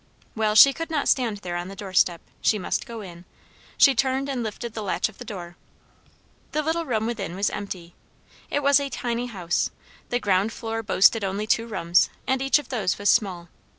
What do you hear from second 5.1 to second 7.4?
the door. The little room within